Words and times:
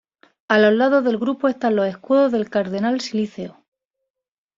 A 0.47 0.57
los 0.57 0.73
lados 0.73 1.03
del 1.03 1.19
grupo 1.19 1.47
están 1.47 1.75
los 1.75 1.85
escudos 1.87 2.31
del 2.31 2.49
cardenal 2.49 3.01
Silíceo. 3.01 3.63